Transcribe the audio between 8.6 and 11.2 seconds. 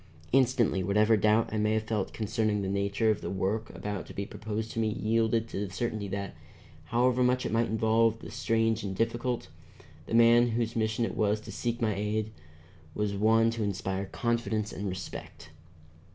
and difficult, the man whose mission it